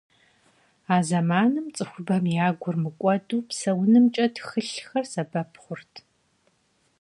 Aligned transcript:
А 0.93 0.95
зэманым 1.07 1.65
цӏыхубэм 1.75 2.23
я 2.45 2.49
гур 2.61 2.75
мыкӏуэду 2.83 3.37
псэунымкӏэ 3.47 4.25
тхылъхэр 4.35 5.05
сэбэп 5.11 5.51
хъурт. 5.61 5.93